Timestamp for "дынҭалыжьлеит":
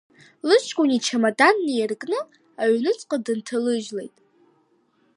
3.25-4.15